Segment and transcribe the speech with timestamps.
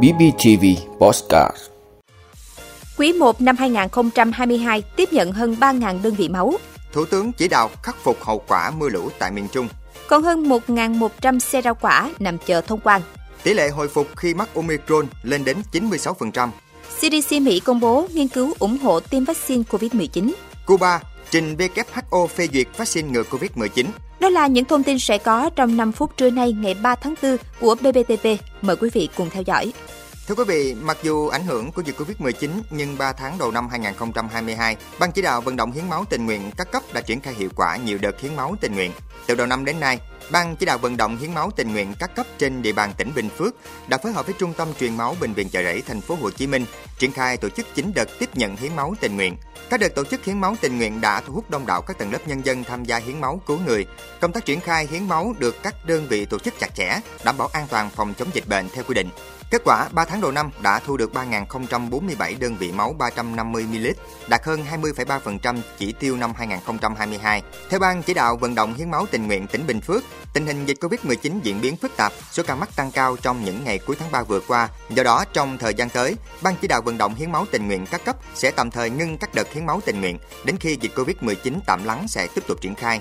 [0.00, 0.64] BBTV
[0.98, 1.56] Postcard
[2.98, 6.52] Quý 1 năm 2022 tiếp nhận hơn 3.000 đơn vị máu,
[6.92, 9.68] Thủ tướng chỉ đạo khắc phục hậu quả mưa lũ tại miền Trung.
[10.08, 13.02] còn hơn 1.100 xe rau quả nằm chờ thông quan.
[13.42, 16.50] Tỷ lệ hồi phục khi mắc Omicron lên đến 96%.
[17.00, 20.32] CDC Mỹ công bố nghiên cứu ủng hộ tiêm vaccine COVID-19.
[20.66, 21.00] Cuba
[21.30, 23.84] trình WHO phê duyệt vaccine ngừa COVID-19.
[24.22, 27.14] Đó là những thông tin sẽ có trong 5 phút trưa nay ngày 3 tháng
[27.22, 28.26] 4 của BBTV.
[28.62, 29.72] Mời quý vị cùng theo dõi.
[30.26, 33.68] Thưa quý vị, mặc dù ảnh hưởng của dịch Covid-19 nhưng 3 tháng đầu năm
[33.68, 37.34] 2022, Ban chỉ đạo vận động hiến máu tình nguyện các cấp đã triển khai
[37.34, 38.92] hiệu quả nhiều đợt hiến máu tình nguyện.
[39.26, 40.00] Từ đầu năm đến nay,
[40.30, 43.12] Ban chỉ đạo vận động hiến máu tình nguyện các cấp trên địa bàn tỉnh
[43.14, 43.54] Bình Phước
[43.88, 46.30] đã phối hợp với Trung tâm truyền máu bệnh viện Chợ Rẫy thành phố Hồ
[46.30, 46.64] Chí Minh
[46.98, 49.36] triển khai tổ chức 9 đợt tiếp nhận hiến máu tình nguyện.
[49.70, 52.12] Các đợt tổ chức hiến máu tình nguyện đã thu hút đông đảo các tầng
[52.12, 53.86] lớp nhân dân tham gia hiến máu cứu người.
[54.20, 57.38] Công tác triển khai hiến máu được các đơn vị tổ chức chặt chẽ, đảm
[57.38, 59.08] bảo an toàn phòng chống dịch bệnh theo quy định.
[59.50, 63.92] Kết quả, 3 tháng tháng đầu năm đã thu được 3.047 đơn vị máu 350ml,
[64.28, 67.42] đạt hơn 20,3% chỉ tiêu năm 2022.
[67.70, 70.66] Theo Ban chỉ đạo vận động hiến máu tình nguyện tỉnh Bình Phước, tình hình
[70.66, 73.96] dịch Covid-19 diễn biến phức tạp, số ca mắc tăng cao trong những ngày cuối
[73.98, 74.68] tháng 3 vừa qua.
[74.90, 77.86] Do đó, trong thời gian tới, Ban chỉ đạo vận động hiến máu tình nguyện
[77.86, 80.92] các cấp sẽ tạm thời ngưng các đợt hiến máu tình nguyện, đến khi dịch
[80.94, 83.00] Covid-19 tạm lắng sẽ tiếp tục triển khai.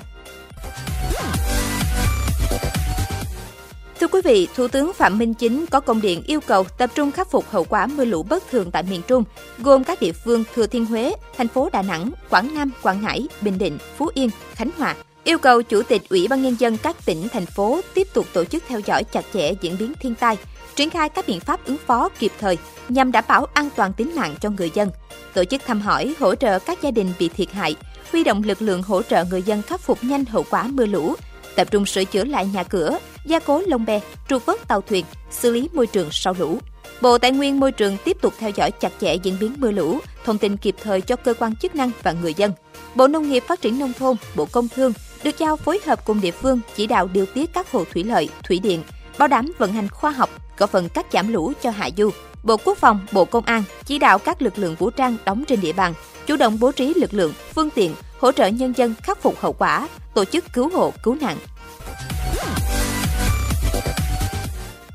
[4.01, 7.11] Thưa quý vị, Thủ tướng Phạm Minh Chính có công điện yêu cầu tập trung
[7.11, 9.23] khắc phục hậu quả mưa lũ bất thường tại miền Trung,
[9.57, 13.27] gồm các địa phương Thừa Thiên Huế, thành phố Đà Nẵng, Quảng Nam, Quảng Ngãi,
[13.41, 14.95] Bình Định, Phú Yên, Khánh Hòa.
[15.23, 18.45] Yêu cầu Chủ tịch Ủy ban Nhân dân các tỉnh, thành phố tiếp tục tổ
[18.45, 20.37] chức theo dõi chặt chẽ diễn biến thiên tai,
[20.75, 22.57] triển khai các biện pháp ứng phó kịp thời
[22.89, 24.89] nhằm đảm bảo an toàn tính mạng cho người dân,
[25.33, 27.75] tổ chức thăm hỏi, hỗ trợ các gia đình bị thiệt hại,
[28.11, 31.15] huy động lực lượng hỗ trợ người dân khắc phục nhanh hậu quả mưa lũ,
[31.55, 33.99] tập trung sửa chữa lại nhà cửa, gia cố lồng bè,
[34.29, 36.57] trục vớt tàu thuyền, xử lý môi trường sau lũ.
[37.01, 39.99] Bộ Tài nguyên Môi trường tiếp tục theo dõi chặt chẽ diễn biến mưa lũ,
[40.25, 42.51] thông tin kịp thời cho cơ quan chức năng và người dân.
[42.95, 44.93] Bộ Nông nghiệp Phát triển Nông thôn, Bộ Công Thương
[45.23, 48.29] được giao phối hợp cùng địa phương chỉ đạo điều tiết các hồ thủy lợi,
[48.43, 48.83] thủy điện,
[49.17, 52.09] bảo đảm vận hành khoa học, góp phần cắt giảm lũ cho hạ du.
[52.43, 55.61] Bộ Quốc phòng, Bộ Công an chỉ đạo các lực lượng vũ trang đóng trên
[55.61, 55.93] địa bàn,
[56.27, 59.53] chủ động bố trí lực lượng, phương tiện, hỗ trợ nhân dân khắc phục hậu
[59.53, 61.37] quả, tổ chức cứu hộ, cứu nạn,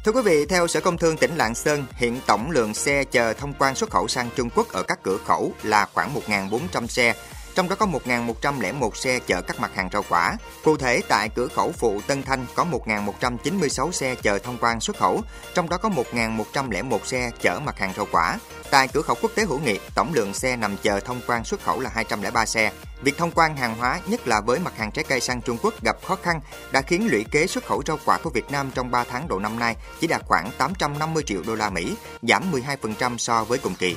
[0.07, 3.33] Thưa quý vị, theo Sở Công Thương tỉnh Lạng Sơn, hiện tổng lượng xe chờ
[3.33, 7.15] thông quan xuất khẩu sang Trung Quốc ở các cửa khẩu là khoảng 1.400 xe,
[7.57, 10.37] trong đó có 1.101 xe chở các mặt hàng rau quả.
[10.65, 14.97] Cụ thể, tại cửa khẩu phụ Tân Thanh có 1.196 xe chờ thông quan xuất
[14.97, 15.23] khẩu,
[15.55, 18.39] trong đó có 1.101 xe chở mặt hàng rau quả.
[18.71, 21.63] Tại cửa khẩu quốc tế hữu nghị, tổng lượng xe nằm chờ thông quan xuất
[21.63, 22.73] khẩu là 203 xe.
[23.03, 25.83] Việc thông quan hàng hóa, nhất là với mặt hàng trái cây sang Trung Quốc
[25.83, 26.41] gặp khó khăn,
[26.73, 29.39] đã khiến lũy kế xuất khẩu rau quả của Việt Nam trong 3 tháng đầu
[29.39, 33.75] năm nay chỉ đạt khoảng 850 triệu đô la Mỹ, giảm 12% so với cùng
[33.75, 33.97] kỳ.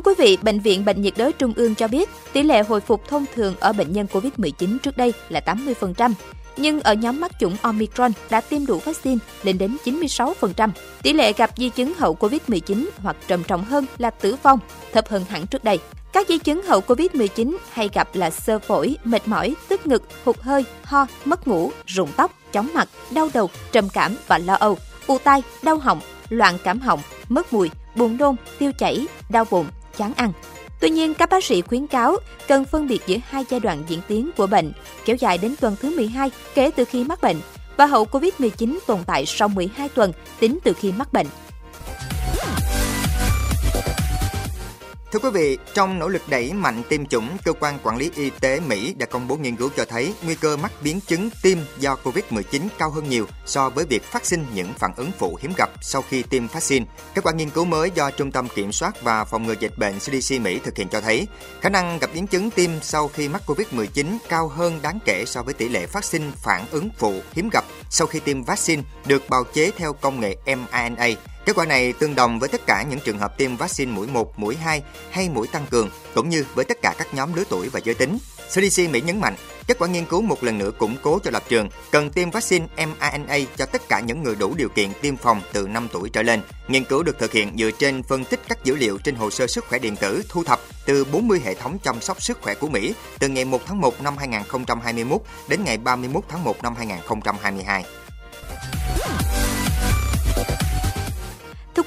[0.00, 2.80] Thưa quý vị, Bệnh viện Bệnh nhiệt đới Trung ương cho biết tỷ lệ hồi
[2.80, 6.12] phục thông thường ở bệnh nhân COVID-19 trước đây là 80%,
[6.56, 10.70] nhưng ở nhóm mắc chủng Omicron đã tiêm đủ vaccine lên đến 96%.
[11.02, 14.58] Tỷ lệ gặp di chứng hậu COVID-19 hoặc trầm trọng hơn là tử vong
[14.92, 15.78] thấp hơn hẳn trước đây.
[16.12, 20.40] Các di chứng hậu COVID-19 hay gặp là sơ phổi, mệt mỏi, tức ngực, hụt
[20.40, 24.78] hơi, ho, mất ngủ, rụng tóc, chóng mặt, đau đầu, trầm cảm và lo âu,
[25.06, 29.66] u tai, đau họng, loạn cảm họng, mất mùi, buồn nôn, tiêu chảy, đau bụng,
[30.00, 30.32] chán ăn.
[30.80, 32.16] Tuy nhiên, các bác sĩ khuyến cáo
[32.48, 34.72] cần phân biệt giữa hai giai đoạn diễn tiến của bệnh,
[35.04, 37.36] kéo dài đến tuần thứ 12 kể từ khi mắc bệnh
[37.76, 41.26] và hậu COVID-19 tồn tại sau 12 tuần tính từ khi mắc bệnh.
[45.12, 48.30] Thưa quý vị, trong nỗ lực đẩy mạnh tiêm chủng, cơ quan quản lý y
[48.30, 51.58] tế Mỹ đã công bố nghiên cứu cho thấy nguy cơ mắc biến chứng tim
[51.78, 55.52] do Covid-19 cao hơn nhiều so với việc phát sinh những phản ứng phụ hiếm
[55.56, 56.86] gặp sau khi tiêm vaccine.
[57.14, 59.98] Kết quả nghiên cứu mới do Trung tâm Kiểm soát và Phòng ngừa dịch bệnh
[59.98, 61.26] CDC Mỹ thực hiện cho thấy
[61.60, 65.42] khả năng gặp biến chứng tim sau khi mắc Covid-19 cao hơn đáng kể so
[65.42, 69.28] với tỷ lệ phát sinh phản ứng phụ hiếm gặp sau khi tiêm vaccine được
[69.28, 71.08] bào chế theo công nghệ mRNA
[71.46, 74.38] Kết quả này tương đồng với tất cả những trường hợp tiêm vaccine mũi 1,
[74.38, 77.68] mũi 2 hay mũi tăng cường, cũng như với tất cả các nhóm lứa tuổi
[77.68, 78.18] và giới tính.
[78.48, 79.34] CDC Mỹ nhấn mạnh,
[79.66, 82.66] kết quả nghiên cứu một lần nữa củng cố cho lập trường cần tiêm vaccine
[82.76, 86.22] mRNA cho tất cả những người đủ điều kiện tiêm phòng từ 5 tuổi trở
[86.22, 86.40] lên.
[86.68, 89.46] Nghiên cứu được thực hiện dựa trên phân tích các dữ liệu trên hồ sơ
[89.46, 92.68] sức khỏe điện tử thu thập từ 40 hệ thống chăm sóc sức khỏe của
[92.68, 97.84] Mỹ từ ngày 1 tháng 1 năm 2021 đến ngày 31 tháng 1 năm 2022.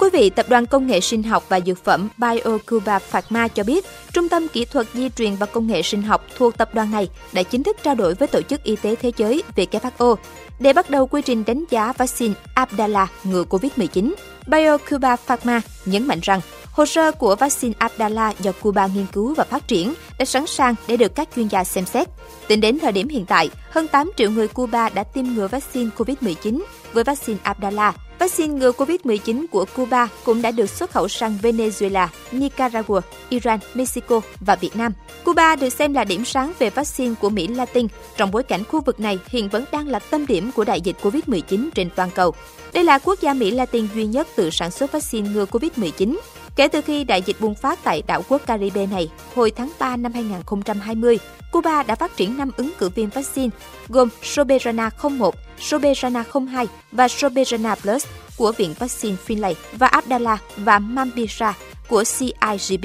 [0.04, 3.84] Quý vị, Tập đoàn Công nghệ Sinh học và Dược phẩm BioCuba Pharma cho biết,
[4.12, 7.08] Trung tâm Kỹ thuật Di truyền và Công nghệ Sinh học thuộc tập đoàn này
[7.32, 10.16] đã chính thức trao đổi với Tổ chức Y tế Thế giới WHO
[10.58, 14.14] để bắt đầu quy trình đánh giá vaccine Abdala ngừa COVID-19.
[14.46, 16.40] BioCuba Pharma nhấn mạnh rằng
[16.72, 20.74] hồ sơ của vaccine Abdala do Cuba nghiên cứu và phát triển đã sẵn sàng
[20.88, 22.08] để được các chuyên gia xem xét.
[22.48, 25.90] Tính đến thời điểm hiện tại, hơn 8 triệu người Cuba đã tiêm ngừa vaccine
[25.96, 26.60] COVID-19
[26.94, 27.92] với vaccine Abdala.
[28.18, 34.20] Vaccine ngừa COVID-19 của Cuba cũng đã được xuất khẩu sang Venezuela, Nicaragua, Iran, Mexico
[34.40, 34.92] và Việt Nam.
[35.24, 37.86] Cuba được xem là điểm sáng về vaccine của Mỹ Latin
[38.16, 40.96] trong bối cảnh khu vực này hiện vẫn đang là tâm điểm của đại dịch
[41.02, 42.34] COVID-19 trên toàn cầu.
[42.72, 46.16] Đây là quốc gia Mỹ Latin duy nhất tự sản xuất vaccine ngừa COVID-19.
[46.56, 49.96] Kể từ khi đại dịch bùng phát tại đảo quốc Caribe này hồi tháng 3
[49.96, 51.18] năm 2020,
[51.52, 53.50] Cuba đã phát triển 5 ứng cử viên vaccine
[53.88, 58.06] gồm Soberana 01, Soberana 02 và Soberana Plus
[58.36, 61.54] của Viện Vaccine Finlay và Abdala và Mambisa
[61.88, 62.84] của CIGB.